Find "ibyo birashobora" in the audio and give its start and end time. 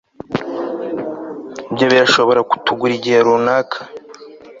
1.71-2.39